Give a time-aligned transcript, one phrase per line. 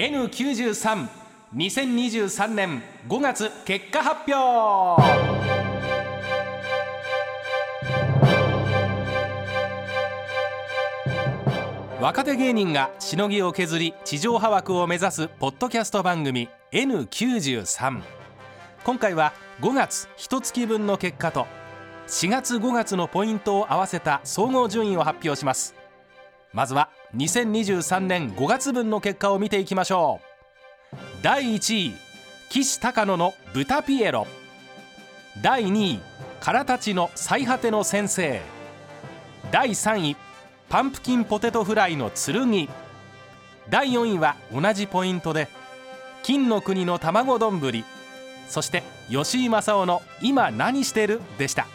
[0.00, 5.02] N932023 年5月結果発表。
[12.00, 18.00] 若手芸人がしのぎを削り地上波枠を目指すポッドキャスト番組 N93
[18.82, 21.46] 今回は5月1月分の結果と
[22.06, 25.74] 4月5月のポイントを合わせた総合順位を発表します。
[26.54, 30.20] まずは2023年5月分の結果を見ていきましょ
[30.92, 30.96] う。
[31.22, 31.94] 第1位
[32.48, 34.26] 岸高野の豚ピエロ。
[35.42, 36.00] 第2位
[36.40, 38.40] からたちの最果ての先生
[39.50, 40.16] 第3位
[40.68, 42.68] パンプキンポテトフライの剣
[43.68, 45.48] 第4位は同じポイントで
[46.22, 47.60] 金の国の卵丼。
[48.48, 51.20] そして吉井正夫の今何してる？
[51.38, 51.66] でした。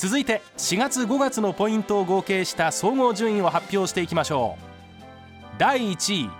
[0.00, 4.62] 続いて4月5月のポイントを合計した総合順位を発表していきましょう。
[5.58, 6.30] 第1位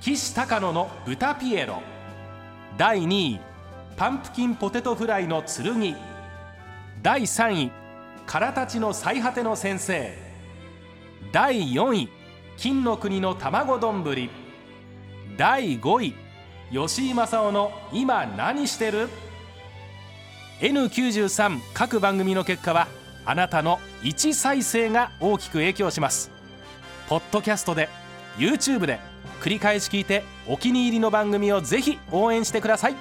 [0.00, 1.82] 岸高野の豚ピエロ。
[2.78, 3.40] 第2位
[3.98, 5.94] パンプキンポテトフライの剣。
[7.02, 7.70] 第3位
[8.24, 10.16] からたちの最果ての先生。
[11.30, 12.08] 第4位
[12.56, 14.02] 金の国の卵丼。
[15.36, 16.14] 第5位
[16.72, 19.10] 吉井正夫の今何してる？
[20.60, 22.86] N93 各番組の結果は
[23.26, 26.30] あなたの1再生が大きく影響します。
[27.08, 27.88] ポッドキャストで
[28.36, 28.98] YouTube で
[29.40, 32.94] 繰り返し聞いてお気に入りの番組をぜひ応援してください。